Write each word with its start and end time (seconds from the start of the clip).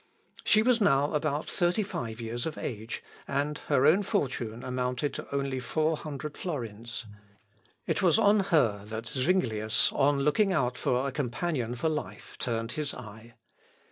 She 0.43 0.63
was 0.63 0.81
now 0.81 1.13
about 1.13 1.47
thirty 1.47 1.83
five 1.83 2.19
years 2.19 2.47
of 2.47 2.57
age, 2.57 3.03
and 3.27 3.59
her 3.67 3.85
own 3.85 4.01
fortune 4.01 4.63
amounted 4.63 5.23
only 5.31 5.59
to 5.59 5.63
four 5.67 5.95
hundred 5.95 6.35
florins. 6.37 7.05
It 7.85 8.01
was 8.01 8.17
on 8.17 8.39
her 8.45 8.83
that 8.87 9.05
Zuinglius, 9.05 9.91
on 9.93 10.21
looking 10.21 10.53
out 10.53 10.75
for 10.75 11.07
a 11.07 11.11
companion 11.11 11.75
for 11.75 11.87
life, 11.87 12.35
turned 12.39 12.71
his 12.71 12.95
eye. 12.95 13.35